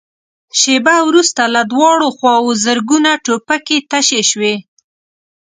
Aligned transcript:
شېبه 0.59 0.95
وروسته 1.09 1.41
له 1.55 1.61
دواړو 1.71 2.07
خواوو 2.17 2.51
زرګونه 2.65 3.11
ټوپکې 3.25 3.77
تشې 3.91 4.21
شوې. 4.29 4.55